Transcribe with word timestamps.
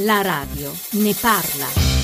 La 0.00 0.20
radio 0.20 0.70
ne 0.90 1.14
parla. 1.14 1.96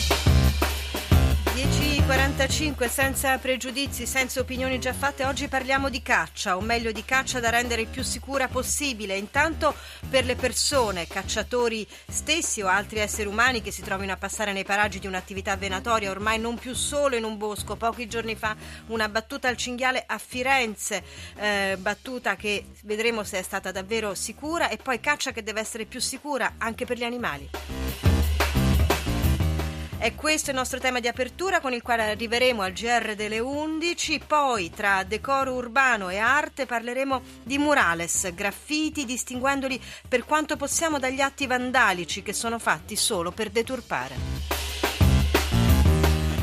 10.45 2.03 2.89
senza 2.89 3.39
pregiudizi, 3.39 4.07
senza 4.07 4.41
opinioni 4.41 4.81
già 4.81 4.93
fatte, 4.93 5.25
oggi 5.25 5.47
parliamo 5.47 5.89
di 5.89 6.03
caccia, 6.03 6.57
o 6.57 6.61
meglio 6.61 6.91
di 6.91 7.05
caccia 7.05 7.39
da 7.39 7.49
rendere 7.49 7.83
il 7.83 7.87
più 7.87 8.03
sicura 8.03 8.49
possibile. 8.49 9.17
Intanto 9.17 9.73
per 10.11 10.25
le 10.25 10.35
persone, 10.35 11.07
cacciatori 11.07 11.87
stessi 12.09 12.61
o 12.61 12.67
altri 12.67 12.99
esseri 12.99 13.29
umani 13.29 13.63
che 13.63 13.71
si 13.71 13.83
trovino 13.83 14.13
a 14.13 14.17
passare 14.17 14.53
nei 14.53 14.65
paraggi 14.65 14.99
di 14.99 15.07
un'attività 15.07 15.57
venatoria, 15.57 16.11
ormai 16.11 16.41
non 16.41 16.59
più 16.59 16.75
solo 16.75 17.15
in 17.15 17.23
un 17.23 17.37
bosco. 17.37 17.77
Pochi 17.77 18.09
giorni 18.09 18.35
fa 18.35 18.57
una 18.89 19.09
battuta 19.09 19.47
al 19.47 19.57
cinghiale 19.57 20.03
a 20.05 20.19
Firenze, 20.19 21.05
eh, 21.37 21.77
battuta 21.79 22.35
che 22.35 22.65
vedremo 22.83 23.23
se 23.23 23.39
è 23.39 23.43
stata 23.43 23.71
davvero 23.71 24.15
sicura 24.15 24.69
e 24.71 24.77
poi 24.77 24.99
caccia 24.99 25.31
che 25.31 25.45
deve 25.45 25.61
essere 25.61 25.85
più 25.85 26.01
sicura 26.01 26.55
anche 26.59 26.85
per 26.85 26.97
gli 26.97 27.05
animali. 27.05 28.22
È 30.03 30.17
questo 30.17 30.51
il 30.51 30.57
nostro 30.57 30.81
tema 30.81 30.99
di 30.99 31.07
apertura 31.07 31.61
con 31.61 31.73
il 31.73 31.81
quale 31.81 32.03
arriveremo 32.03 32.61
al 32.61 32.73
GR 32.73 33.15
delle 33.15 33.39
11, 33.39 34.23
poi 34.27 34.69
tra 34.69 35.05
decoro 35.05 35.53
urbano 35.53 36.09
e 36.09 36.19
arte 36.19 36.67
parleremo 36.67 37.23
di 37.45 37.57
murales, 37.57 38.35
graffiti, 38.35 39.05
distinguendoli 39.05 39.81
per 40.09 40.25
quanto 40.25 40.57
possiamo 40.57 40.99
dagli 40.99 41.21
atti 41.21 41.47
vandalici 41.47 42.21
che 42.25 42.33
sono 42.33 42.59
fatti 42.59 42.97
solo 42.97 43.31
per 43.31 43.51
deturpare. 43.51 44.17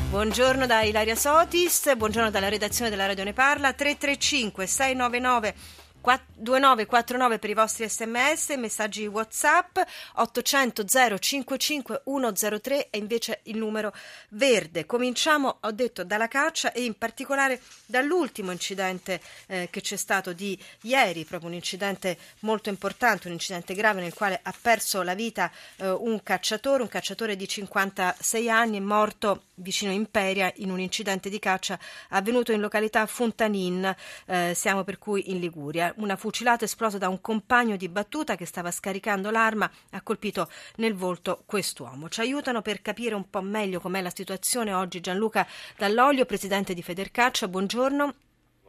Buongiorno 0.09 0.65
da 0.65 0.83
Ilaria 0.83 1.15
Sotis, 1.15 1.93
buongiorno 1.97 2.29
dalla 2.29 2.47
redazione 2.47 2.89
della 2.89 3.07
Radio 3.07 3.25
Ne 3.25 3.33
Parla, 3.33 3.73
335 3.73 4.67
699 4.67 5.55
2949 6.39 7.39
per 7.39 7.49
i 7.49 7.53
vostri 7.53 7.87
sms, 7.87 8.49
messaggi 8.57 9.05
whatsapp 9.05 9.77
800 10.15 10.85
055 10.85 12.01
103 12.05 12.89
e 12.89 12.97
invece 12.97 13.41
il 13.43 13.57
numero 13.57 13.93
verde. 14.29 14.85
Cominciamo, 14.85 15.57
ho 15.59 15.71
detto, 15.71 16.03
dalla 16.03 16.27
caccia 16.27 16.71
e 16.71 16.83
in 16.83 16.97
particolare 16.97 17.61
dall'ultimo 17.85 18.51
incidente 18.51 19.21
eh, 19.47 19.67
che 19.69 19.81
c'è 19.81 19.97
stato 19.97 20.33
di 20.33 20.57
ieri, 20.83 21.25
proprio 21.25 21.49
un 21.49 21.55
incidente 21.55 22.17
molto 22.39 22.69
importante, 22.69 23.27
un 23.27 23.33
incidente 23.33 23.73
grave 23.73 24.01
nel 24.01 24.13
quale 24.13 24.39
ha 24.41 24.53
perso 24.59 25.01
la 25.01 25.13
vita 25.13 25.51
eh, 25.77 25.89
un 25.89 26.23
cacciatore, 26.23 26.81
un 26.81 26.89
cacciatore 26.89 27.35
di 27.35 27.47
56 27.47 28.49
anni, 28.49 28.77
è 28.77 28.81
morto 28.81 29.43
vicino 29.55 29.91
Imperia 29.91 30.51
in 30.57 30.71
un 30.71 30.79
incidente 30.79 31.29
di 31.29 31.39
caccia 31.39 31.77
avvenuto 32.09 32.51
in 32.51 32.61
località 32.61 33.05
Fontanin, 33.05 33.93
eh, 34.25 34.53
siamo 34.55 34.83
per 34.83 34.97
cui 34.97 35.31
in 35.31 35.39
Liguria. 35.39 35.93
Una 35.97 36.15
fucilata 36.29 36.63
esplosa 36.63 36.99
da 36.99 37.09
un 37.09 37.21
compagno 37.21 37.75
di 37.75 37.89
battuta 37.89 38.35
che 38.35 38.45
stava 38.45 38.69
scaricando 38.69 39.31
l'arma 39.31 39.69
ha 39.91 40.01
colpito 40.03 40.47
nel 40.75 40.93
volto 40.93 41.41
quest'uomo. 41.43 42.07
Ci 42.07 42.21
aiutano 42.21 42.61
per 42.61 42.83
capire 42.83 43.15
un 43.15 43.27
po' 43.31 43.41
meglio 43.41 43.79
com'è 43.79 43.99
la 43.99 44.11
situazione 44.13 44.71
oggi 44.71 44.99
Gianluca 44.99 45.47
Dall'Olio, 45.75 46.25
presidente 46.25 46.75
di 46.75 46.83
Federcaccia. 46.83 47.47
Buongiorno 47.47 48.13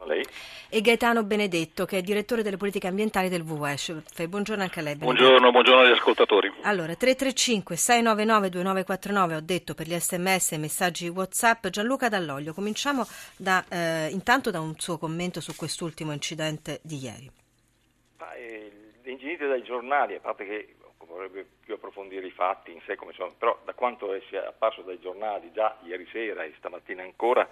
lei. 0.05 0.25
E 0.69 0.81
Gaetano 0.81 1.23
Benedetto, 1.23 1.85
che 1.85 1.99
è 1.99 2.01
direttore 2.01 2.41
delle 2.41 2.57
politiche 2.57 2.87
ambientali 2.87 3.29
del 3.29 3.41
WWF. 3.41 4.25
Buongiorno 4.25 4.63
anche 4.63 4.79
a 4.79 4.81
lei. 4.81 4.95
Benedetto. 4.95 5.23
Buongiorno, 5.23 5.51
buongiorno 5.51 5.81
agli 5.81 5.91
ascoltatori. 5.91 6.51
Allora, 6.61 6.95
335 6.95 7.75
699 7.75 8.49
2949, 8.49 9.35
ho 9.35 9.41
detto 9.41 9.75
per 9.75 9.87
gli 9.87 9.95
sms 9.95 10.53
e 10.53 10.57
messaggi 10.57 11.07
WhatsApp. 11.09 11.67
Gianluca 11.67 12.09
Dall'Olio, 12.09 12.55
cominciamo 12.55 13.05
da, 13.35 13.63
eh, 13.69 14.07
intanto 14.09 14.49
da 14.49 14.59
un 14.59 14.73
suo 14.79 14.97
commento 14.97 15.39
su 15.41 15.55
quest'ultimo 15.55 16.11
incidente 16.11 16.79
di 16.81 16.97
ieri. 16.97 17.31
Ma, 18.21 18.35
eh, 18.35 18.71
dai 19.01 19.63
giornali, 19.63 20.13
a 20.13 20.19
parte 20.19 20.45
che 20.45 20.75
vorrebbe 20.99 21.43
più 21.65 21.73
approfondire 21.73 22.27
i 22.27 22.31
fatti 22.31 22.71
in 22.71 22.79
sé 22.85 22.95
come 22.95 23.13
sono, 23.13 23.33
però 23.35 23.59
da 23.65 23.73
quanto 23.73 24.13
è 24.13 24.21
apparso 24.37 24.83
dai 24.83 24.99
giornali 24.99 25.51
già 25.51 25.75
ieri 25.81 26.07
sera 26.11 26.43
e 26.43 26.53
stamattina 26.57 27.01
ancora, 27.01 27.49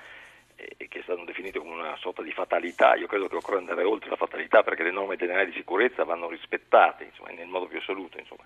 e 0.55 0.87
che 0.87 0.99
è 0.99 1.01
stato 1.01 1.23
definito 1.23 1.59
come 1.59 1.73
una 1.73 1.97
sorta 1.97 2.21
di 2.21 2.31
fatalità. 2.31 2.93
Io 2.93 3.07
credo 3.07 3.27
che 3.27 3.37
occorre 3.37 3.57
andare 3.57 3.83
oltre 3.83 4.11
la 4.11 4.15
fatalità 4.15 4.61
perché 4.61 4.83
le 4.83 4.91
norme 4.91 5.15
generali 5.15 5.49
di 5.49 5.57
sicurezza 5.57 6.03
vanno 6.03 6.29
rispettate 6.29 7.05
insomma, 7.05 7.31
nel 7.31 7.47
modo 7.47 7.65
più 7.65 7.79
assoluto. 7.79 8.19
Insomma. 8.19 8.45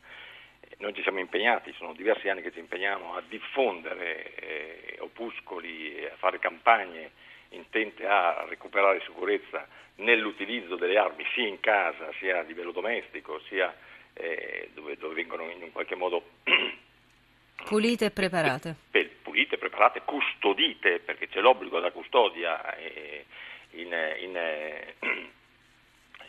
Noi 0.78 0.94
ci 0.94 1.02
siamo 1.02 1.20
impegnati, 1.20 1.74
sono 1.74 1.94
diversi 1.94 2.30
anni 2.30 2.42
che 2.42 2.53
ci 2.53 2.59
impegniamo 2.59 3.16
a 3.16 3.22
diffondere 3.28 4.34
eh, 4.36 4.97
opuscoli 5.00 6.06
a 6.06 6.16
fare 6.16 6.40
campagne 6.40 7.12
intente 7.56 8.06
a 8.06 8.46
recuperare 8.47 9.02
sicurezza 9.06 9.68
nell'utilizzo 9.96 10.75
delle 10.75 10.97
armi 10.97 11.25
sia 11.34 11.47
in 11.47 11.59
casa 11.59 12.12
sia 12.19 12.40
a 12.40 12.44
livello 12.44 12.72
domestico 12.72 13.40
sia 13.47 13.74
eh, 14.14 14.69
dove, 14.74 14.97
dove 14.97 15.14
vengono 15.14 15.50
in 15.50 15.62
un 15.62 15.72
qualche 15.72 15.96
modo 15.96 16.24
pulite 17.66 18.06
e 18.06 18.12
preparate. 18.12 18.75
Per, 18.90 19.09
pulite, 19.22 19.58
preparate, 19.58 20.02
custodite, 20.03 21.00
perché 21.00 21.28
c'è 21.28 21.40
l'obbligo 21.40 21.78
della 21.78 21.91
custodia 21.91 22.75
eh, 22.75 23.25
in, 23.72 23.96
in, 24.20 24.35
eh, 24.35 24.96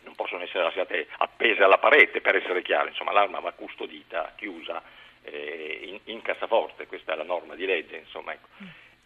non 0.04 0.14
possono 0.14 0.42
essere 0.42 0.64
lasciate 0.64 1.08
appese 1.18 1.62
alla 1.62 1.78
parete 1.78 2.20
per 2.20 2.36
essere 2.36 2.62
chiaro, 2.62 2.88
insomma 2.88 3.12
l'arma 3.12 3.40
va 3.40 3.52
custodita, 3.52 4.32
chiusa 4.36 4.82
eh, 5.22 5.80
in, 5.84 6.00
in, 6.14 6.22
cassaforte, 6.22 6.86
questa 6.86 7.14
è 7.14 7.16
la 7.16 7.24
norma 7.24 7.54
di 7.54 7.66
legge, 7.66 7.96
insomma, 7.96 8.32
ecco. 8.32 8.48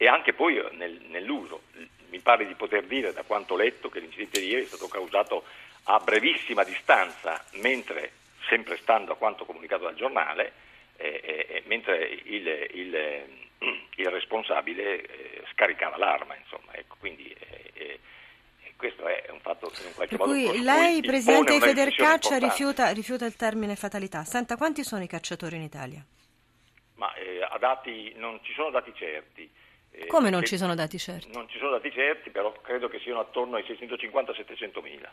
E 0.00 0.06
anche 0.06 0.32
poi 0.32 0.64
nel, 0.72 1.00
nell'uso, 1.08 1.62
mi 2.10 2.20
pare 2.20 2.46
di 2.46 2.54
poter 2.54 2.84
dire 2.84 3.12
da 3.12 3.24
quanto 3.24 3.56
letto 3.56 3.88
che 3.88 3.98
l'incidente 3.98 4.40
di 4.40 4.46
ieri 4.46 4.62
è 4.62 4.66
stato 4.66 4.86
causato 4.88 5.44
a 5.84 5.98
brevissima 5.98 6.62
distanza, 6.62 7.44
mentre 7.54 8.12
sempre 8.48 8.76
stando 8.78 9.12
a 9.12 9.16
quanto 9.16 9.44
comunicato 9.44 9.84
dal 9.84 9.96
giornale, 9.96 10.52
eh, 10.96 11.46
eh, 11.48 11.62
mentre 11.66 12.04
il, 12.06 12.46
il, 12.74 13.24
il 13.96 14.06
responsabile 14.06 15.02
eh, 15.02 15.44
scaricava 15.52 15.96
l'arma, 15.96 16.36
insomma, 16.36 16.72
ecco, 16.74 16.96
quindi 16.98 17.34
questo 18.76 19.08
è 19.08 19.28
un 19.30 19.40
fatto 19.40 19.72
in 19.84 19.92
qualche 19.92 20.16
per 20.16 20.24
modo 20.24 20.50
cui 20.50 20.62
lei, 20.62 21.00
Presidente 21.00 21.54
di 21.54 21.60
Federcaccia, 21.60 22.38
rifiuta, 22.38 22.90
rifiuta, 22.92 23.26
il 23.26 23.34
termine 23.34 23.74
fatalità. 23.74 24.22
Senta, 24.22 24.56
quanti 24.56 24.84
sono 24.84 25.02
i 25.02 25.08
cacciatori 25.08 25.56
in 25.56 25.62
Italia? 25.62 26.00
Ma 26.94 27.12
eh, 27.14 27.42
a 27.42 27.58
dati, 27.58 28.12
non 28.16 28.38
ci 28.42 28.52
sono 28.52 28.70
dati 28.70 28.92
certi. 28.94 29.50
Eh, 29.98 30.06
Come 30.06 30.30
non 30.30 30.44
ci 30.44 30.56
sono 30.56 30.74
dati 30.74 30.98
certi? 30.98 31.32
Non 31.32 31.48
ci 31.48 31.58
sono 31.58 31.72
dati 31.72 31.90
certi, 31.90 32.30
però 32.30 32.52
credo 32.62 32.88
che 32.88 33.00
siano 33.00 33.20
attorno 33.20 33.56
ai 33.56 33.64
650-700 33.64 34.82
mila. 34.82 35.12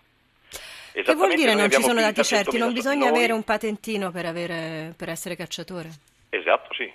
Che 0.91 1.13
vuol 1.13 1.33
dire 1.33 1.55
non 1.55 1.69
ci 1.69 1.81
sono 1.81 1.99
dati 1.99 2.23
certi? 2.23 2.57
Non 2.57 2.71
bisogna 2.71 3.09
noi... 3.09 3.17
avere 3.17 3.33
un 3.33 3.43
patentino 3.43 4.11
per, 4.11 4.25
avere, 4.25 4.93
per, 4.95 5.09
essere 5.09 5.35
cacciatore? 5.35 5.89
Esatto, 6.29 6.73
sì. 6.73 6.89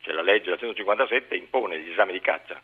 C'è 0.00 0.12
la 0.12 0.22
legge, 0.22 0.50
la 0.50 0.58
157, 0.58 1.36
impone 1.36 1.80
gli 1.80 1.90
esami 1.90 2.12
di 2.12 2.20
caccia 2.20 2.60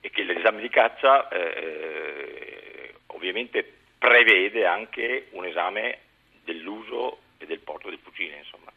e 0.00 0.10
che 0.10 0.22
l'esame 0.22 0.60
di 0.60 0.68
caccia 0.68 1.28
eh, 1.28 2.94
ovviamente 3.06 3.70
prevede 3.98 4.66
anche 4.66 5.28
un 5.30 5.44
esame 5.46 5.98
dell'uso 6.44 7.18
e 7.38 7.46
del 7.46 7.60
porto 7.60 7.88
del 7.88 7.98
fucile, 8.02 8.38
insomma. 8.38 8.70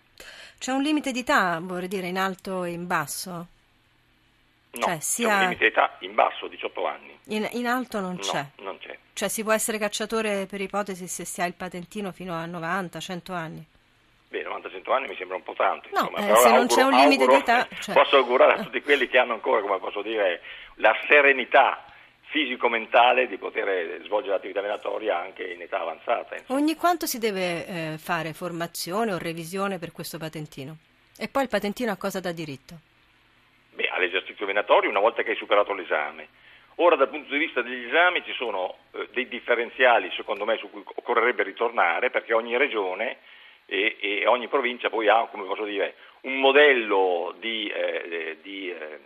C'è 0.57 0.71
un 0.71 0.81
limite 0.81 1.11
di 1.11 1.19
età, 1.19 1.59
vorrei 1.61 1.87
dire, 1.87 2.07
in 2.07 2.17
alto 2.17 2.63
e 2.63 2.71
in 2.71 2.87
basso? 2.87 3.47
No, 4.73 4.85
cioè, 4.85 4.99
sia... 4.99 5.27
c'è 5.27 5.33
un 5.33 5.39
limite 5.41 5.59
di 5.59 5.65
età 5.65 5.97
in 5.99 6.13
basso, 6.13 6.47
18 6.47 6.85
anni. 6.85 7.19
In, 7.25 7.47
in 7.51 7.67
alto 7.67 7.99
non 7.99 8.13
no, 8.13 8.21
c'è? 8.21 8.45
non 8.59 8.77
c'è. 8.79 8.97
Cioè 9.13 9.27
si 9.27 9.43
può 9.43 9.51
essere 9.51 9.77
cacciatore 9.77 10.45
per 10.45 10.61
ipotesi 10.61 11.07
se 11.07 11.25
si 11.25 11.41
ha 11.41 11.45
il 11.45 11.53
patentino 11.53 12.11
fino 12.11 12.33
a 12.33 12.45
90, 12.45 12.99
100 12.99 13.33
anni? 13.33 13.65
Beh, 14.29 14.43
90-100 14.43 14.91
anni 14.93 15.07
mi 15.09 15.15
sembra 15.17 15.35
un 15.35 15.43
po' 15.43 15.53
tanto. 15.53 15.89
No, 15.91 16.09
insomma, 16.09 16.17
eh, 16.19 16.35
se 16.37 16.49
non 16.49 16.59
auguro, 16.59 16.75
c'è 16.75 16.83
un 16.83 16.91
limite 16.91 17.23
auguro, 17.23 17.31
di 17.31 17.41
età... 17.41 17.67
Cioè... 17.81 17.93
Posso 17.93 18.15
augurare 18.15 18.53
a 18.53 18.63
tutti 18.63 18.81
quelli 18.81 19.07
che 19.09 19.17
hanno 19.17 19.33
ancora, 19.33 19.59
come 19.61 19.77
posso 19.79 20.01
dire, 20.01 20.41
la 20.75 20.95
serenità 21.07 21.83
fisico-mentale 22.31 23.27
di 23.27 23.37
poter 23.37 24.01
svolgere 24.05 24.35
l'attività 24.35 24.61
venatoria 24.61 25.19
anche 25.19 25.43
in 25.43 25.61
età 25.61 25.81
avanzata. 25.81 26.37
Insomma. 26.37 26.59
Ogni 26.59 26.75
quanto 26.75 27.05
si 27.05 27.19
deve 27.19 27.67
eh, 27.67 27.97
fare 27.97 28.31
formazione 28.31 29.11
o 29.11 29.17
revisione 29.17 29.79
per 29.79 29.91
questo 29.91 30.17
patentino? 30.17 30.77
E 31.17 31.27
poi 31.27 31.43
il 31.43 31.49
patentino 31.49 31.91
a 31.91 31.97
cosa 31.97 32.21
dà 32.21 32.31
diritto? 32.31 32.89
Venatorio 34.45 34.89
una 34.89 34.99
volta 34.99 35.23
che 35.23 35.31
hai 35.31 35.35
superato 35.35 35.73
l'esame. 35.73 36.27
Ora 36.75 36.95
dal 36.95 37.09
punto 37.09 37.31
di 37.31 37.37
vista 37.37 37.61
degli 37.61 37.87
esami 37.87 38.23
ci 38.23 38.33
sono 38.33 38.77
eh, 38.93 39.07
dei 39.11 39.27
differenziali 39.27 40.11
secondo 40.15 40.45
me 40.45 40.57
su 40.57 40.69
cui 40.69 40.83
occorrerebbe 40.85 41.43
ritornare 41.43 42.09
perché 42.09 42.33
ogni 42.33 42.57
regione 42.57 43.17
e, 43.65 43.97
e 43.99 44.27
ogni 44.27 44.47
provincia 44.47 44.89
poi 44.89 45.07
ha, 45.07 45.27
come 45.29 45.45
posso 45.45 45.65
dire, 45.65 45.95
un 46.21 46.39
modello 46.39 47.35
di, 47.39 47.67
eh, 47.67 48.37
di 48.41 48.71
eh, 48.71 48.99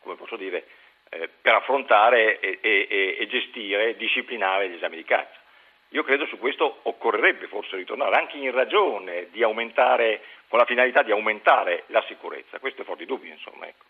come 0.00 0.16
posso 0.16 0.36
dire, 0.36 0.66
eh, 1.10 1.28
per 1.40 1.54
affrontare 1.54 2.40
e, 2.40 2.58
e, 2.60 3.16
e 3.18 3.26
gestire 3.28 3.96
disciplinare 3.96 4.68
gli 4.68 4.74
esami 4.74 4.96
di 4.96 5.04
caccia. 5.04 5.40
Io 5.90 6.02
credo 6.04 6.26
su 6.26 6.38
questo 6.38 6.80
occorrerebbe 6.82 7.48
forse 7.48 7.76
ritornare, 7.76 8.16
anche 8.16 8.38
in 8.38 8.50
ragione 8.50 9.28
di 9.30 9.42
aumentare, 9.42 10.22
con 10.48 10.58
la 10.58 10.64
finalità 10.64 11.02
di 11.02 11.10
aumentare 11.10 11.84
la 11.88 12.02
sicurezza. 12.08 12.58
Questo 12.58 12.80
è 12.80 12.84
fuori 12.84 13.04
dubbio, 13.04 13.30
insomma. 13.30 13.66
Ecco. 13.66 13.84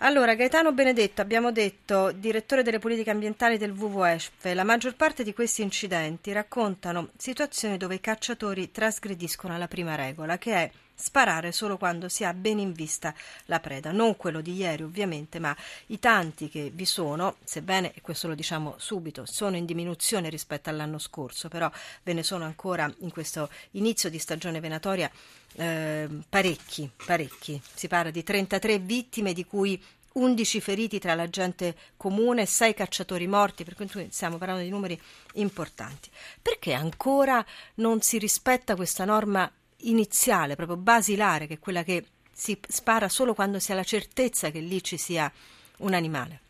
Allora, 0.00 0.36
Gaetano 0.36 0.70
Benedetto, 0.70 1.22
abbiamo 1.22 1.50
detto, 1.50 2.12
direttore 2.12 2.62
delle 2.62 2.78
politiche 2.78 3.10
ambientali 3.10 3.58
del 3.58 3.72
WWF, 3.72 4.44
la 4.54 4.62
maggior 4.62 4.94
parte 4.94 5.24
di 5.24 5.34
questi 5.34 5.62
incidenti 5.62 6.30
raccontano 6.30 7.10
situazioni 7.16 7.76
dove 7.76 7.96
i 7.96 8.00
cacciatori 8.00 8.70
trasgrediscono 8.70 9.58
la 9.58 9.66
prima 9.66 9.96
regola, 9.96 10.38
che 10.38 10.54
è 10.54 10.70
sparare 10.98 11.52
solo 11.52 11.78
quando 11.78 12.08
si 12.08 12.24
ha 12.24 12.34
ben 12.34 12.58
in 12.58 12.72
vista 12.72 13.14
la 13.46 13.60
preda, 13.60 13.92
non 13.92 14.16
quello 14.16 14.40
di 14.40 14.56
ieri 14.56 14.82
ovviamente, 14.82 15.38
ma 15.38 15.56
i 15.86 15.98
tanti 15.98 16.48
che 16.48 16.70
vi 16.74 16.84
sono, 16.84 17.36
sebbene, 17.44 17.92
e 17.94 18.00
questo 18.00 18.26
lo 18.26 18.34
diciamo 18.34 18.74
subito, 18.78 19.24
sono 19.24 19.56
in 19.56 19.64
diminuzione 19.64 20.28
rispetto 20.28 20.70
all'anno 20.70 20.98
scorso, 20.98 21.48
però 21.48 21.70
ve 22.02 22.12
ne 22.12 22.22
sono 22.22 22.44
ancora 22.44 22.92
in 22.98 23.10
questo 23.10 23.48
inizio 23.72 24.10
di 24.10 24.18
stagione 24.18 24.60
venatoria 24.60 25.10
eh, 25.54 26.08
parecchi, 26.28 26.90
parecchi. 27.06 27.60
Si 27.74 27.86
parla 27.86 28.10
di 28.10 28.22
33 28.22 28.78
vittime 28.80 29.32
di 29.32 29.44
cui 29.44 29.80
11 30.12 30.60
feriti 30.60 30.98
tra 30.98 31.14
la 31.14 31.28
gente 31.28 31.76
comune, 31.96 32.44
6 32.44 32.74
cacciatori 32.74 33.26
morti, 33.28 33.62
per 33.62 33.74
cui 33.74 34.08
stiamo 34.10 34.36
parlando 34.36 34.62
di 34.62 34.70
numeri 34.70 35.00
importanti. 35.34 36.10
Perché 36.42 36.72
ancora 36.72 37.44
non 37.74 38.00
si 38.00 38.18
rispetta 38.18 38.74
questa 38.74 39.04
norma 39.04 39.50
iniziale, 39.82 40.56
proprio 40.56 40.76
basilare, 40.76 41.46
che 41.46 41.54
è 41.54 41.58
quella 41.58 41.82
che 41.82 42.04
si 42.32 42.58
spara 42.68 43.08
solo 43.08 43.34
quando 43.34 43.58
si 43.58 43.72
ha 43.72 43.74
la 43.74 43.82
certezza 43.82 44.50
che 44.50 44.60
lì 44.60 44.82
ci 44.82 44.96
sia 44.96 45.30
un 45.78 45.94
animale. 45.94 46.40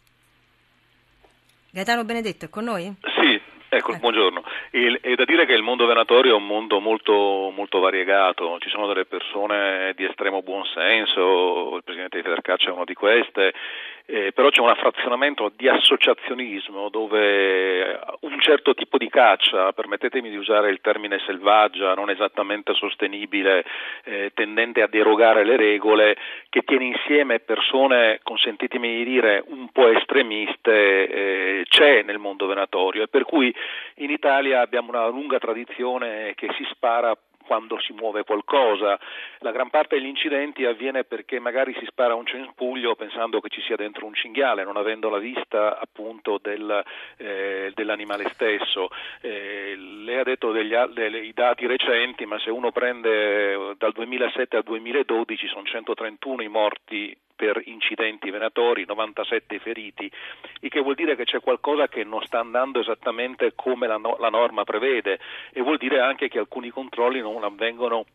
Gaetano 1.70 2.04
Benedetto 2.04 2.46
è 2.46 2.48
con 2.48 2.64
noi? 2.64 2.94
Sì, 3.20 3.40
ecco, 3.68 3.92
eh. 3.92 3.98
buongiorno. 3.98 4.42
Il, 4.72 4.98
è 5.00 5.14
da 5.14 5.24
dire 5.24 5.46
che 5.46 5.52
il 5.52 5.62
mondo 5.62 5.86
venatorio 5.86 6.32
è 6.32 6.36
un 6.36 6.46
mondo 6.46 6.80
molto, 6.80 7.50
molto, 7.54 7.78
variegato, 7.78 8.58
ci 8.60 8.70
sono 8.70 8.86
delle 8.86 9.04
persone 9.04 9.92
di 9.94 10.04
estremo 10.04 10.42
buonsenso, 10.42 11.76
il 11.76 11.84
presidente 11.84 12.16
di 12.16 12.22
Federcaccia 12.22 12.68
è 12.68 12.72
uno 12.72 12.84
di 12.84 12.94
queste, 12.94 13.52
eh, 14.10 14.32
però 14.32 14.48
c'è 14.48 14.62
un 14.62 14.70
affrazionamento 14.70 15.52
di 15.54 15.68
associazionismo 15.68 16.88
dove 16.88 18.00
un 18.20 18.40
certo 18.40 18.72
tipo 18.72 18.96
di 18.96 19.10
caccia, 19.10 19.72
permettetemi 19.72 20.30
di 20.30 20.36
usare 20.36 20.70
il 20.70 20.80
termine 20.80 21.18
selvaggia, 21.26 21.92
non 21.92 22.08
esattamente 22.08 22.72
sostenibile, 22.72 23.66
eh, 24.04 24.30
tendente 24.32 24.80
a 24.80 24.86
derogare 24.86 25.44
le 25.44 25.56
regole, 25.56 26.16
che 26.48 26.62
tiene 26.62 26.86
insieme 26.86 27.40
persone, 27.40 28.20
consentitemi 28.22 28.96
di 28.96 29.04
dire, 29.04 29.44
un 29.46 29.68
po' 29.72 29.88
estremiste, 29.88 31.08
eh, 31.08 31.64
c'è 31.68 32.02
nel 32.02 32.18
mondo 32.18 32.46
venatorio. 32.46 33.02
E 33.02 33.08
per 33.08 33.24
cui 33.24 33.54
in 33.96 34.10
Italia 34.10 34.62
abbiamo 34.62 34.88
una 34.88 35.06
lunga 35.08 35.38
tradizione 35.38 36.32
che 36.34 36.48
si 36.56 36.66
spara 36.70 37.14
quando 37.48 37.80
si 37.80 37.94
muove 37.94 38.24
qualcosa. 38.24 39.00
La 39.38 39.52
gran 39.52 39.70
parte 39.70 39.96
degli 39.96 40.06
incidenti 40.06 40.66
avviene 40.66 41.04
perché 41.04 41.40
magari 41.40 41.74
si 41.78 41.86
spara 41.86 42.14
un 42.14 42.26
cespuglio 42.26 42.94
pensando 42.94 43.40
che 43.40 43.48
ci 43.48 43.62
sia 43.62 43.74
dentro 43.74 44.04
un 44.04 44.12
cinghiale, 44.12 44.64
non 44.64 44.76
avendo 44.76 45.08
la 45.08 45.16
vista 45.16 45.80
appunto 45.80 46.38
del, 46.42 46.84
eh, 47.16 47.72
dell'animale 47.74 48.28
stesso. 48.34 48.90
Eh, 49.22 49.74
lei 49.76 50.18
ha 50.18 50.24
detto 50.24 50.52
degli, 50.52 50.74
dei 50.92 51.32
dati 51.32 51.66
recenti, 51.66 52.26
ma 52.26 52.38
se 52.38 52.50
uno 52.50 52.70
prende 52.70 53.74
dal 53.78 53.92
2007 53.92 54.56
al 54.56 54.62
2012 54.62 55.48
sono 55.48 55.64
131 55.64 56.42
i 56.42 56.48
morti 56.48 57.16
per 57.38 57.62
incidenti 57.66 58.30
venatori, 58.30 58.84
97 58.84 59.60
feriti, 59.60 60.10
il 60.62 60.70
che 60.70 60.80
vuol 60.80 60.96
dire 60.96 61.14
che 61.14 61.22
c'è 61.22 61.38
qualcosa 61.38 61.86
che 61.86 62.02
non 62.02 62.20
sta 62.22 62.40
andando 62.40 62.80
esattamente 62.80 63.52
come 63.54 63.86
la, 63.86 63.96
no- 63.96 64.16
la 64.18 64.28
norma 64.28 64.64
prevede 64.64 65.20
e 65.52 65.62
vuol 65.62 65.76
dire 65.76 66.00
anche 66.00 66.26
che 66.26 66.40
alcuni 66.40 66.70
controlli 66.70 67.20
non 67.20 67.44
avvengono 67.44 68.06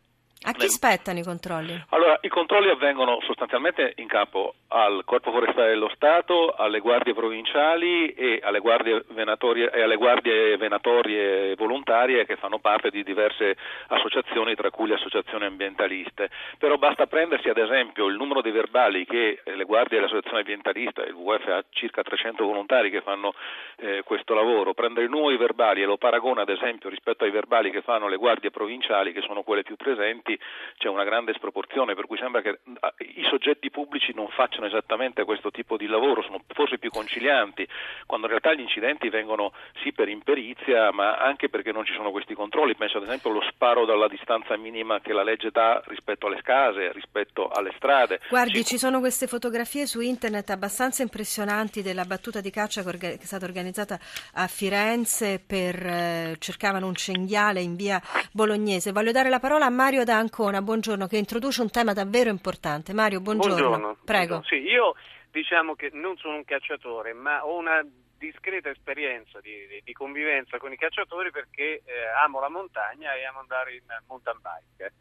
a 0.44 0.52
chi 0.52 0.68
spettano 0.68 1.18
i 1.18 1.22
controlli? 1.22 1.84
Allora, 1.90 2.18
i 2.20 2.28
controlli 2.28 2.68
avvengono 2.68 3.18
sostanzialmente 3.22 3.94
in 3.96 4.06
capo 4.06 4.54
al 4.68 5.02
Corpo 5.04 5.30
Forestale 5.30 5.68
dello 5.68 5.90
Stato, 5.94 6.52
alle 6.52 6.80
guardie 6.80 7.14
provinciali 7.14 8.08
e 8.12 8.40
alle 8.42 8.60
guardie, 8.60 9.04
e 9.08 9.82
alle 9.82 9.96
guardie 9.96 10.56
venatorie 10.56 11.54
volontarie 11.54 12.26
che 12.26 12.36
fanno 12.36 12.58
parte 12.58 12.90
di 12.90 13.02
diverse 13.02 13.56
associazioni, 13.88 14.54
tra 14.54 14.70
cui 14.70 14.88
le 14.88 14.94
associazioni 14.94 15.44
ambientaliste. 15.44 16.28
Però 16.58 16.76
basta 16.76 17.06
prendersi 17.06 17.48
ad 17.48 17.58
esempio 17.58 18.06
il 18.06 18.16
numero 18.16 18.42
dei 18.42 18.52
verbali 18.52 19.04
che 19.06 19.40
le 19.44 19.64
guardie 19.64 19.96
delle 19.98 20.06
associazioni 20.06 20.40
ambientaliste, 20.40 21.02
il 21.02 21.14
WF 21.14 21.46
ha 21.48 21.64
circa 21.70 22.02
300 22.02 22.44
volontari 22.44 22.90
che 22.90 23.00
fanno 23.00 23.34
eh, 23.76 24.02
questo 24.04 24.34
lavoro, 24.34 24.74
prendere 24.74 25.06
i 25.06 25.08
numeri 25.08 25.36
verbali 25.36 25.82
e 25.82 25.86
lo 25.86 25.96
paragona 25.96 26.42
ad 26.42 26.48
esempio 26.48 26.88
rispetto 26.88 27.24
ai 27.24 27.30
verbali 27.30 27.70
che 27.70 27.82
fanno 27.82 28.08
le 28.08 28.16
guardie 28.16 28.50
provinciali, 28.50 29.12
che 29.12 29.22
sono 29.22 29.42
quelle 29.42 29.62
più 29.62 29.76
presenti, 29.76 30.33
c'è 30.76 30.88
una 30.88 31.04
grande 31.04 31.32
sproporzione, 31.34 31.94
per 31.94 32.06
cui 32.06 32.16
sembra 32.18 32.42
che 32.42 32.60
ah, 32.80 32.94
i 32.98 33.24
soggetti 33.28 33.70
pubblici 33.70 34.12
non 34.14 34.28
facciano 34.28 34.66
esattamente 34.66 35.24
questo 35.24 35.50
tipo 35.50 35.76
di 35.76 35.86
lavoro, 35.86 36.22
sono 36.22 36.42
forse 36.48 36.78
più 36.78 36.90
concilianti, 36.90 37.66
quando 38.06 38.26
in 38.26 38.32
realtà 38.32 38.54
gli 38.54 38.62
incidenti 38.62 39.08
vengono 39.08 39.52
sì 39.82 39.92
per 39.92 40.08
imperizia, 40.08 40.92
ma 40.92 41.16
anche 41.16 41.48
perché 41.48 41.72
non 41.72 41.84
ci 41.84 41.94
sono 41.94 42.10
questi 42.10 42.34
controlli. 42.34 42.74
Penso 42.74 42.98
ad 42.98 43.04
esempio 43.04 43.30
allo 43.30 43.42
sparo 43.48 43.84
dalla 43.84 44.08
distanza 44.08 44.56
minima 44.56 45.00
che 45.00 45.12
la 45.12 45.22
legge 45.22 45.50
dà 45.50 45.82
rispetto 45.86 46.26
alle 46.26 46.42
case, 46.42 46.92
rispetto 46.92 47.48
alle 47.48 47.72
strade. 47.76 48.20
Guardi, 48.28 48.58
sì. 48.58 48.64
ci 48.64 48.78
sono 48.78 49.00
queste 49.00 49.26
fotografie 49.26 49.86
su 49.86 50.00
internet 50.00 50.50
abbastanza 50.50 51.02
impressionanti 51.02 51.82
della 51.82 52.04
battuta 52.04 52.40
di 52.40 52.50
caccia 52.50 52.82
che 52.82 53.18
è 53.20 53.24
stata 53.24 53.44
organizzata 53.44 53.98
a 54.34 54.46
Firenze 54.46 55.42
per 55.44 55.74
eh, 55.86 56.36
cercavano 56.38 56.86
un 56.86 56.94
cinghiale 56.94 57.60
in 57.60 57.76
via 57.76 58.00
Bolognese. 58.32 58.92
Voglio 58.92 59.12
dare 59.12 59.28
la 59.28 59.40
parola 59.40 59.66
a 59.66 59.70
Mario 59.70 60.04
da 60.04 60.13
Ancona, 60.16 60.62
buongiorno, 60.62 61.06
che 61.06 61.16
introduce 61.16 61.60
un 61.62 61.70
tema 61.70 61.92
davvero 61.92 62.30
importante. 62.30 62.92
Mario, 62.92 63.20
buongiorno. 63.20 63.54
Buongiorno. 63.56 63.98
Prego. 64.04 64.42
Sì, 64.44 64.56
io 64.56 64.94
diciamo 65.30 65.74
che 65.74 65.90
non 65.92 66.16
sono 66.16 66.36
un 66.36 66.44
cacciatore, 66.44 67.12
ma 67.12 67.44
ho 67.44 67.56
una 67.56 67.84
discreta 68.16 68.70
esperienza 68.70 69.40
di, 69.40 69.66
di, 69.66 69.80
di 69.84 69.92
convivenza 69.92 70.58
con 70.58 70.72
i 70.72 70.76
cacciatori 70.76 71.30
perché 71.30 71.82
eh, 71.84 72.06
amo 72.22 72.40
la 72.40 72.48
montagna 72.48 73.14
e 73.14 73.24
amo 73.24 73.40
andare 73.40 73.74
in 73.74 73.82
mountain 74.06 74.38
bike. 74.40 74.92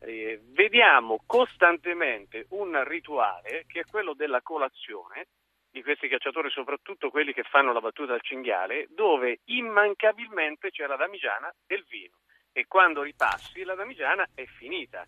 Eh, 0.00 0.40
vediamo 0.52 1.22
costantemente 1.26 2.46
un 2.50 2.84
rituale 2.84 3.64
che 3.66 3.80
è 3.80 3.84
quello 3.84 4.14
della 4.14 4.42
colazione 4.42 5.26
di 5.70 5.82
questi 5.82 6.08
cacciatori, 6.08 6.50
soprattutto 6.50 7.10
quelli 7.10 7.32
che 7.32 7.42
fanno 7.42 7.72
la 7.72 7.80
battuta 7.80 8.14
al 8.14 8.22
cinghiale, 8.22 8.86
dove 8.90 9.40
immancabilmente 9.46 10.70
c'è 10.70 10.86
la 10.86 10.96
damigiana 10.96 11.52
del 11.66 11.84
vino 11.88 12.16
e 12.58 12.66
quando 12.66 13.02
ripassi 13.02 13.62
la 13.62 13.76
damigiana 13.76 14.28
è 14.34 14.44
finita. 14.44 15.06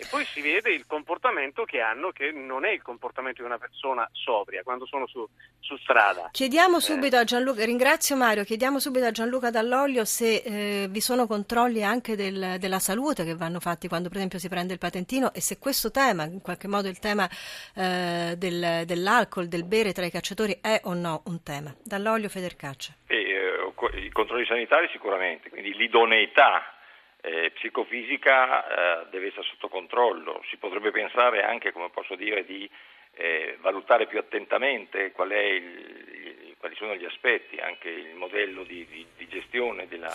E 0.00 0.06
poi 0.10 0.24
si 0.24 0.40
vede 0.40 0.72
il 0.72 0.86
comportamento 0.86 1.64
che 1.64 1.82
hanno, 1.82 2.10
che 2.10 2.32
non 2.32 2.64
è 2.64 2.70
il 2.70 2.80
comportamento 2.80 3.42
di 3.42 3.46
una 3.46 3.58
persona 3.58 4.08
sobria 4.12 4.62
quando 4.62 4.86
sono 4.86 5.06
su, 5.06 5.28
su 5.58 5.76
strada. 5.76 6.30
Chiediamo 6.32 6.78
eh. 6.78 6.80
subito 6.80 7.18
a 7.18 7.24
Gianluca, 7.24 7.66
ringrazio 7.66 8.16
Mario, 8.16 8.42
chiediamo 8.44 8.78
subito 8.78 9.04
a 9.04 9.10
Gianluca 9.10 9.50
Dall'Olio 9.50 10.06
se 10.06 10.36
eh, 10.36 10.86
vi 10.88 11.02
sono 11.02 11.26
controlli 11.26 11.84
anche 11.84 12.16
del, 12.16 12.56
della 12.58 12.78
salute 12.78 13.24
che 13.24 13.34
vanno 13.34 13.60
fatti 13.60 13.88
quando 13.88 14.08
per 14.08 14.16
esempio 14.16 14.38
si 14.38 14.48
prende 14.48 14.72
il 14.72 14.78
patentino 14.78 15.34
e 15.34 15.42
se 15.42 15.58
questo 15.58 15.90
tema, 15.90 16.24
in 16.24 16.40
qualche 16.40 16.66
modo 16.66 16.88
il 16.88 16.98
tema 16.98 17.28
eh, 17.74 18.36
del, 18.38 18.84
dell'alcol, 18.86 19.48
del 19.48 19.64
bere 19.64 19.92
tra 19.92 20.06
i 20.06 20.10
cacciatori 20.10 20.60
è 20.62 20.80
o 20.84 20.94
no 20.94 21.22
un 21.26 21.42
tema. 21.42 21.76
Dall'Olio 21.84 22.30
Federcaccia. 22.30 22.94
Eh, 23.06 23.68
I 23.96 24.10
controlli 24.12 24.46
sanitari 24.46 24.88
sicuramente, 24.90 25.50
quindi 25.50 25.74
l'idoneità 25.74 26.79
eh, 27.22 27.50
psicofisica 27.54 29.02
eh, 29.02 29.06
deve 29.10 29.28
essere 29.28 29.46
sotto 29.50 29.68
controllo. 29.68 30.42
Si 30.48 30.56
potrebbe 30.56 30.90
pensare 30.90 31.42
anche, 31.42 31.72
come 31.72 31.90
posso 31.90 32.14
dire, 32.14 32.44
di 32.44 32.68
eh, 33.12 33.56
valutare 33.60 34.06
più 34.06 34.18
attentamente 34.18 35.12
qual 35.12 35.32
il, 35.32 36.54
quali 36.58 36.74
sono 36.76 36.94
gli 36.94 37.04
aspetti, 37.04 37.56
anche 37.58 37.88
il 37.88 38.14
modello 38.14 38.62
di, 38.64 38.86
di, 38.86 39.06
di 39.16 39.28
gestione 39.28 39.88
della, 39.88 40.12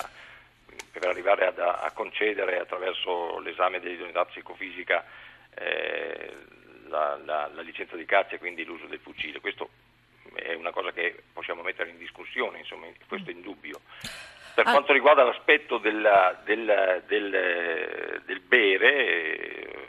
per 0.91 1.07
arrivare 1.07 1.47
ad, 1.47 1.59
a 1.59 1.91
concedere 1.93 2.59
attraverso 2.59 3.39
l'esame 3.39 3.79
dell'idoneità 3.79 4.25
psicofisica 4.25 5.05
eh, 5.55 6.33
la, 6.87 7.19
la, 7.23 7.49
la, 7.53 7.61
licenza 7.61 7.95
di 7.95 8.05
caccia 8.05 8.35
e 8.35 8.39
quindi 8.39 8.63
l'uso 8.63 8.85
del 8.85 8.99
fucile. 8.99 9.39
Questo 9.39 9.69
è 10.33 10.53
una 10.53 10.71
cosa 10.71 10.91
che 10.91 11.23
possiamo 11.33 11.61
mettere 11.61 11.89
in 11.89 11.97
discussione, 11.97 12.59
insomma, 12.59 12.87
questo 13.07 13.29
è 13.29 13.33
indubbio. 13.33 13.81
Per 14.55 14.65
ah. 14.65 14.71
quanto 14.71 14.93
riguarda 14.93 15.23
l'aspetto 15.23 15.77
del, 15.79 16.39
del, 16.45 17.03
del, 17.07 18.21
del 18.25 18.39
bere, 18.39 19.85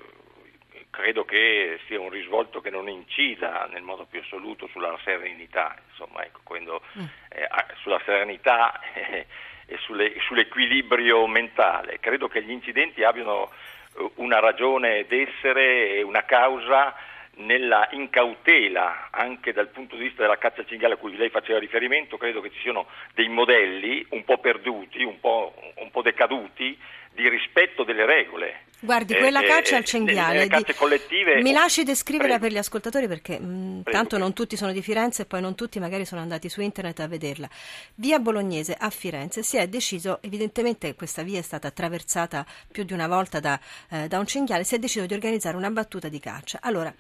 credo 0.91 1.25
che 1.25 1.79
sia 1.87 2.01
un 2.01 2.11
risvolto 2.11 2.61
che 2.61 2.71
non 2.71 2.89
incida 2.89 3.69
nel 3.71 3.83
modo 3.83 4.07
più 4.07 4.19
assoluto 4.19 4.67
sulla 4.67 4.99
serenità, 5.05 5.77
insomma, 5.89 6.25
ecco, 6.25 6.41
quando, 6.43 6.83
mm. 6.99 7.05
eh, 7.29 7.49
sulla 7.81 8.01
serenità 8.05 8.81
eh, 8.95 9.27
e 9.67 9.77
sulle, 9.79 10.15
sull'equilibrio 10.27 11.27
mentale. 11.29 12.01
Credo 12.01 12.27
che 12.27 12.43
gli 12.43 12.51
incidenti 12.51 13.05
abbiano 13.05 13.53
eh, 13.97 14.11
una 14.17 14.41
ragione 14.41 15.07
d'essere 15.07 15.91
e 15.91 16.03
una 16.03 16.25
causa 16.25 16.93
nella 17.37 17.89
incautela 17.93 19.09
anche 19.11 19.53
dal 19.53 19.69
punto 19.69 19.97
di 19.97 20.05
vista 20.05 20.23
della 20.23 20.39
caccia 20.39 20.65
cinghiale 20.65 20.95
a 20.95 20.97
cui 20.97 21.17
lei 21.17 21.31
faceva 21.31 21.59
riferimento, 21.59 22.17
credo 22.17 22.41
che 22.41 22.51
ci 22.51 22.61
siano 22.61 22.87
dei 23.15 23.29
modelli 23.29 24.07
un 24.11 24.25
po' 24.25 24.39
perduti, 24.39 25.03
un 25.03 25.21
po', 25.21 25.55
un 25.77 25.91
po 25.91 26.03
decaduti 26.03 26.79
di 27.17 27.29
rispetto 27.29 27.83
delle 27.83 28.05
regole. 28.05 28.65
Guardi, 28.79 29.15
quella 29.15 29.41
eh, 29.41 29.47
caccia 29.47 29.75
eh, 29.75 29.79
al 29.79 29.85
cinghiale, 29.85 30.47
di... 30.47 30.75
collettive... 30.75 31.41
mi 31.41 31.53
lasci 31.53 31.83
descriverla 31.83 32.39
per 32.39 32.53
gli 32.53 32.59
ascoltatori 32.59 33.09
perché 33.09 33.41
mh, 33.41 33.47
mm, 33.47 33.81
tanto 33.85 34.19
non 34.19 34.35
tutti 34.35 34.55
sono 34.57 34.71
di 34.73 34.83
Firenze 34.83 35.23
e 35.23 35.25
poi 35.25 35.41
non 35.41 35.55
tutti 35.55 35.81
magari 35.81 36.05
sono 36.05 36.21
andati 36.21 36.51
su 36.51 36.61
internet 36.61 37.01
a 37.01 37.09
vederla. 37.09 37.49
Via 37.95 38.19
Bolognese 38.19 38.77
a 38.79 38.91
Firenze 38.91 39.43
si 39.43 39.57
è 39.57 39.67
deciso, 39.67 40.19
evidentemente 40.23 40.95
questa 40.95 41.23
via 41.23 41.39
è 41.39 41.43
stata 41.43 41.69
attraversata 41.69 42.45
più 42.71 42.85
di 42.85 42.93
una 42.93 43.09
volta 43.09 43.41
da, 43.41 43.59
eh, 43.91 44.09
da 44.09 44.19
un 44.19 44.27
cinghiale, 44.27 44.65
si 44.65 44.75
è 44.75 44.79
deciso 44.79 45.07
di 45.07 45.15
organizzare 45.15 45.57
una 45.57 45.71
battuta 45.71 46.09
di 46.09 46.21
caccia. 46.21 46.59
Allora, 46.61 46.95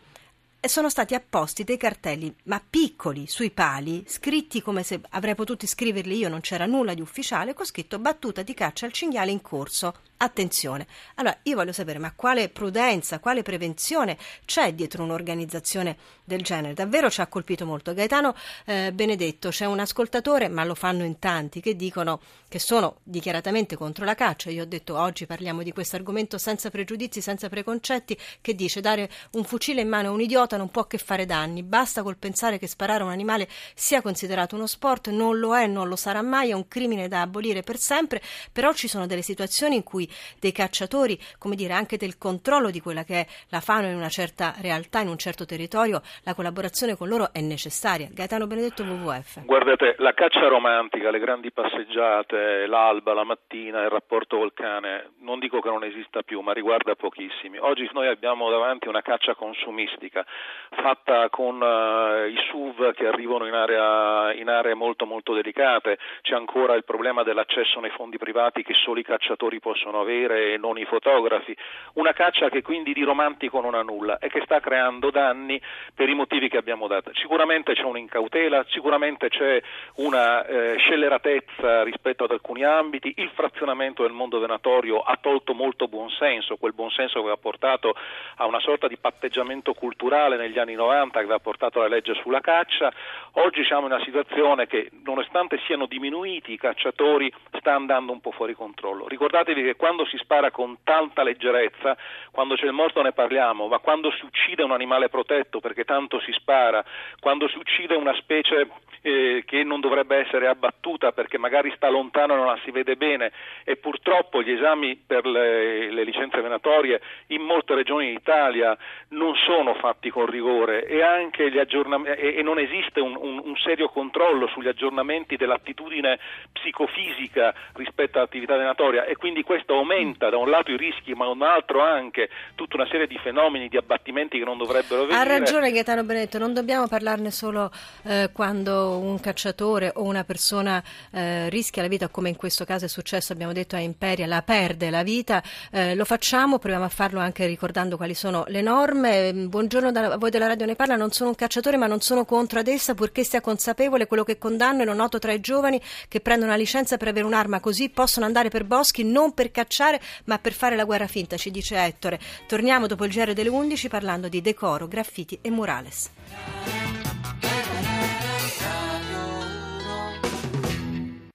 sono 0.69 0.89
stati 0.89 1.15
apposti 1.15 1.65
dei 1.65 1.77
cartelli, 1.77 2.35
ma 2.45 2.63
piccoli, 2.69 3.27
sui 3.27 3.51
pali, 3.51 4.05
scritti 4.07 4.63
come 4.63 4.83
se 4.83 5.01
avrei 5.11 5.35
potuto 5.35 5.67
scriverli 5.67 6.17
io, 6.17 6.29
non 6.29 6.41
c'era 6.41 6.67
nulla 6.67 6.95
di 6.95 7.01
ufficiale, 7.01 7.55
con 7.55 7.65
scritto 7.65 7.99
battuta 7.99 8.43
di 8.43 8.55
caccia 8.55 8.87
al 8.87 8.93
cinghiale 8.93 9.31
in 9.31 9.43
corso. 9.43 9.95
Attenzione. 10.19 10.87
Allora, 11.17 11.37
io 11.43 11.57
voglio 11.57 11.73
sapere, 11.73 11.99
ma 11.99 12.11
quale 12.15 12.49
prudenza, 12.49 13.19
quale 13.19 13.43
prevenzione 13.43 14.17
c'è 14.47 14.73
dietro 14.73 15.03
un'organizzazione 15.03 15.95
del 16.25 16.41
genere? 16.41 16.73
Davvero 16.73 17.11
ci 17.11 17.21
ha 17.21 17.27
colpito 17.27 17.67
molto. 17.67 17.93
Gaetano 17.93 18.35
eh, 18.65 18.93
Benedetto, 18.95 19.51
c'è 19.51 19.67
un 19.67 19.79
ascoltatore, 19.79 20.49
ma 20.49 20.65
lo 20.65 20.75
fanno 20.75 21.05
in 21.05 21.19
tanti, 21.19 21.61
che 21.61 21.77
dicono 21.77 22.21
che 22.49 22.59
sono 22.59 23.01
dichiaratamente 23.03 23.77
contro 23.77 24.07
la 24.07 24.15
caccia. 24.15 24.49
Io 24.49 24.63
ho 24.63 24.67
detto 24.67 24.97
oggi 24.97 25.27
parliamo 25.27 25.63
di 25.63 25.73
questo 25.73 25.97
argomento 25.97 26.39
senza 26.39 26.71
pregiudizi, 26.71 27.21
senza 27.21 27.51
preconcetti, 27.51 28.17
che 28.41 28.55
dice 28.55 28.81
dare 28.81 29.11
un 29.33 29.45
fucile 29.45 29.83
in 29.83 29.89
mano 29.89 30.09
a 30.09 30.13
un 30.13 30.23
idiota 30.23 30.57
non 30.57 30.71
può 30.71 30.87
che 30.87 30.97
fare 30.97 31.27
danni. 31.27 31.63
Basta 31.63 32.03
col 32.03 32.17
pensare 32.17 32.59
che 32.59 32.67
sparare 32.67 33.03
a 33.03 33.07
un 33.07 33.13
animale 33.13 33.49
sia 33.75 34.01
considerato 34.01 34.57
uno 34.57 34.67
sport, 34.67 35.09
non 35.09 35.39
lo 35.39 35.55
è, 35.55 35.67
non 35.67 35.89
lo 35.89 35.97
sarà 35.97 36.23
mai, 36.23 36.51
è 36.51 36.55
un 36.55 36.69
crimine 36.69 37.07
da 37.07 37.21
abolire 37.21 37.63
per 37.63 37.77
sempre, 37.77 38.23
però 38.51 38.73
ci 38.73 38.89
sono 38.89 39.07
delle 39.07 39.21
situazioni 39.21 39.77
in 39.77 39.83
cui 39.83 40.05
dei 40.41 40.53
cacciatori, 40.53 41.19
come 41.39 41.57
dire, 41.57 41.73
anche 41.73 41.97
del 41.97 42.19
controllo 42.19 42.71
di 42.71 42.81
quella 42.81 43.05
che 43.05 43.21
è 43.21 43.27
la 43.51 43.61
fauna 43.61 43.89
in 43.89 43.97
una 43.97 44.09
certa 44.09 44.55
realtà, 44.61 45.01
in 45.01 45.09
un 45.09 45.19
certo 45.19 45.45
territorio, 45.45 46.01
la 46.25 46.35
collaborazione 46.35 46.97
con 46.97 47.09
loro 47.09 47.33
è 47.33 47.41
necessaria. 47.41 48.09
Gaetano 48.13 48.47
Benedetto 48.47 48.83
WWF. 48.83 49.45
Guardate, 49.45 49.97
la 49.99 50.13
caccia 50.15 50.49
romantica, 50.49 51.11
le 51.11 51.19
grandi 51.19 51.51
passeggiate, 51.51 52.67
l'alba, 52.67 53.15
la 53.15 53.25
mattina, 53.25 53.83
il 53.83 53.91
rapporto 53.91 54.39
col 54.39 54.53
cane, 54.53 55.13
non 55.21 55.39
dico 55.39 55.61
che 55.61 55.69
non 55.69 55.85
esista 55.85 56.23
più, 56.23 56.41
ma 56.41 56.53
riguarda 56.53 56.95
pochissimi. 56.95 57.59
Oggi 57.59 57.89
noi 57.93 58.09
abbiamo 58.09 58.51
davanti 58.51 58.89
una 58.89 59.03
caccia 59.03 59.35
consumistica 59.35 60.25
fatta 60.71 61.29
con 61.31 61.61
uh, 61.61 62.27
i 62.29 62.37
SUV 62.49 62.93
che 62.93 63.07
arrivano 63.07 63.47
in, 63.47 63.55
area, 63.55 64.33
in 64.35 64.49
aree 64.49 64.75
molto 64.75 65.07
molto 65.07 65.35
delicate, 65.35 65.99
c'è 66.23 66.35
ancora 66.35 66.75
il 66.75 66.85
problema 66.85 67.23
dell'accesso 67.23 67.81
nei 67.81 67.91
fondi 67.91 68.19
privati 68.19 68.63
che 68.63 68.75
solo 68.75 69.01
i 69.01 69.05
cacciatori 69.05 69.61
possono 69.61 69.96
possono 69.97 70.01
avere 70.01 70.53
e 70.53 70.59
non 70.59 70.79
i 70.79 70.85
fotografi, 70.85 71.57
una 71.95 72.13
caccia 72.13 72.51
che 72.51 72.63
quindi 72.63 72.93
di 72.93 73.03
romantico 73.03 73.61
non 73.61 73.75
ha 73.75 73.83
nulla 73.83 74.19
e 74.19 74.29
che 74.29 74.43
sta 74.45 74.61
creando 74.61 75.11
danni 75.11 75.61
per 75.95 76.09
i 76.09 76.15
motivi 76.15 76.49
che 76.49 76.59
abbiamo 76.59 76.87
dato. 76.87 77.11
Sicuramente 77.15 77.73
c'è 77.75 77.83
un'incautela, 77.83 78.65
sicuramente 78.69 79.29
c'è 79.29 79.63
una 79.97 80.45
eh, 80.45 80.77
scelleratezza 80.79 81.83
rispetto 81.83 82.25
ad 82.25 82.33
alcuni 82.33 82.65
ambiti, 82.65 83.15
il 83.17 83.31
frazionamento 83.35 84.03
del 84.03 84.13
mondo 84.13 84.39
venatorio 84.39 85.01
ha 85.01 85.17
tolto 85.21 85.55
molto 85.55 85.89
buonsenso, 85.89 86.57
quel 86.57 86.75
buonsenso 86.75 87.23
che 87.23 87.31
ha 87.31 87.37
portato 87.37 87.95
a 88.37 88.47
una 88.47 88.61
sorta 88.61 88.89
di 88.89 88.97
patteggiamento 88.97 89.73
culturale 89.73 90.37
negli 90.37 90.59
anni 90.59 90.75
90 90.75 91.19
che 91.19 91.25
aveva 91.25 91.39
portato 91.39 91.81
la 91.81 91.89
legge 91.89 92.15
sulla 92.15 92.41
caccia, 92.41 92.93
oggi 93.33 93.65
siamo 93.65 93.87
in 93.87 93.93
una 93.93 94.05
situazione 94.05 94.67
che 94.67 94.91
nonostante 95.05 95.59
siano 95.67 95.87
diminuiti 95.87 96.53
i 96.53 96.59
cacciatori 96.59 97.33
sta 97.59 97.75
andando 97.75 98.13
un 98.13 98.21
po' 98.21 98.33
fuori 98.33 98.55
controllo. 98.55 99.07
Ricordatevi 99.09 99.63
che 99.63 99.77
quando 99.87 100.05
si 100.07 100.17
spara 100.17 100.51
con 100.51 100.79
tanta 100.83 101.23
leggerezza, 101.23 101.97
quando 102.33 102.57
c'è 102.57 102.65
il 102.65 102.73
morto 102.73 103.03
ne 103.03 103.13
parliamo, 103.13 103.69
ma 103.69 103.79
quando 103.79 104.11
si 104.11 104.25
uccide 104.25 104.65
un 104.65 104.73
animale 104.73 105.09
protetto 105.09 105.61
perché 105.61 105.85
tanto 105.85 106.19
si 106.19 106.33
spara, 106.33 106.85
quando 107.21 107.47
si 107.47 107.57
uccide 107.57 107.95
una 107.95 108.13
specie 108.15 108.67
eh, 109.03 109.45
che 109.47 109.63
non 109.63 109.79
dovrebbe 109.79 110.17
essere 110.17 110.49
abbattuta 110.49 111.13
perché 111.13 111.39
magari 111.39 111.73
sta 111.77 111.89
lontano 111.89 112.33
e 112.33 112.37
non 112.37 112.47
la 112.47 112.59
si 112.65 112.73
vede 112.73 112.97
bene 112.97 113.31
e 113.63 113.77
purtroppo 113.77 114.43
gli 114.43 114.51
esami 114.51 114.97
per 114.97 115.25
le, 115.25 115.93
le 115.93 116.03
licenze 116.03 116.41
venatorie 116.41 117.01
in 117.29 117.43
molte 117.43 117.75
regioni 117.75 118.09
d'Italia 118.09 118.77
non 119.11 119.37
sono 119.37 119.75
fatti 119.75 120.11
con 120.11 120.27
rigore 120.27 120.85
e, 120.87 120.99
e, 120.99 122.35
e 122.37 122.43
non 122.43 122.59
esiste 122.59 122.99
un, 122.99 123.17
un, 123.17 123.41
un 123.45 123.57
serio 123.59 123.89
controllo 123.89 124.49
sugli 124.49 124.67
aggiornamenti 124.67 125.37
dell'attitudine 125.37 126.19
psicofisica 126.53 127.55
rispetto 127.75 128.19
all'attività 128.19 128.57
venatoria 128.57 129.05
e 129.05 129.15
quindi 129.15 129.45
questo 129.45 129.75
aumenta 129.79 130.31
da 130.31 130.37
un 130.37 130.51
lato 130.51 130.71
i 130.71 130.77
rischi 130.77 131.15
ma 131.15 131.25
da 131.25 131.31
un 131.31 131.43
altro 131.43 131.81
anche 131.81 132.29
tutta 132.55 132.77
una 132.77 132.87
serie 132.89 133.07
di 133.07 133.19
fenomeni, 133.23 133.69
di 133.69 133.77
abbattimenti 133.77 134.39
che 134.39 134.45
non 134.45 134.59
dovrebbero 134.59 135.03
venire. 135.03 135.19
Ha 135.19 135.23
ragione 135.23 135.71
Gaetano 135.71 136.05
Benedetto, 136.05 136.39
non 136.39 136.55
dobbiamo 136.55 136.89
parlarne 136.89 137.31
solo 137.31 137.71
eh, 138.05 138.31
quando 138.33 138.99
un 138.99 139.21
cacciatore 139.21 139.93
o 139.95 140.03
una 140.03 140.25
persona 140.25 140.83
eh, 141.13 141.49
rischia 141.49 141.83
la 141.83 141.89
vita, 141.89 142.09
come 142.09 142.29
in 142.29 142.37
questo 142.37 142.65
caso 142.65 142.85
è 142.85 142.89
successo, 142.89 143.33
abbiamo 143.33 143.53
detto 143.53 143.77
a 143.77 143.81
Imperia, 143.81 144.27
la 144.27 144.43
perde 144.43 144.91
la 144.91 145.03
vita, 145.03 145.43
eh, 145.71 145.95
lo 145.95 146.05
facciamo, 146.05 146.59
proviamo 146.59 146.85
a 146.85 146.89
farlo 146.89 147.21
anche 147.21 147.47
ricordando 147.47 147.97
quali 147.97 148.15
sono 148.15 148.45
le 148.49 148.63
norme. 148.63 149.33
Buongiorno 149.33 149.93
da 149.93 150.17
voi 150.17 150.31
della 150.31 150.47
radio 150.47 150.67
ne 150.67 150.77
parla, 150.77 150.97
non 150.97 151.11
sono 151.11 151.31
un 151.31 151.35
cacciatore 151.35 151.77
ma 151.77 151.87
non 151.87 152.01
sono 152.01 152.25
contro 152.25 152.59
ad 152.61 152.69
essa 152.69 152.95
purché 152.95 153.25
sia 153.25 153.41
consapevole 153.41 154.07
quello 154.07 154.25
che 154.25 154.39
condanno 154.39 154.83
e 154.83 154.85
lo 154.85 154.95
noto 154.95 155.19
tra 155.19 155.33
i 155.33 155.41
giovani 155.41 155.81
che 156.09 156.21
prendono 156.21 156.51
la 156.51 156.57
licenza 156.57 156.97
per 156.97 157.09
avere 157.09 157.27
un'arma 157.27 157.61
così 157.61 157.89
possono 157.91 158.27
andare 158.27 158.49
per 158.49 158.65
boschi 158.65 159.05
non 159.05 159.35
per 159.35 159.51
cacciare 159.67 160.01
ma 160.25 160.39
per 160.39 160.53
fare 160.53 160.77
la 160.77 160.85
guerra 160.85 161.09
finta, 161.09 161.37
ci 161.37 161.51
dice 161.51 161.77
Ettore. 161.77 162.21
Torniamo 162.47 162.87
dopo 162.87 163.05
il 163.05 163.11
GR 163.11 163.33
delle 163.33 163.49
11 163.49 163.89
parlando 163.89 164.29
di 164.29 164.41
decoro, 164.41 164.87
graffiti 164.87 165.39
e 165.43 165.51
murales. 165.51 167.06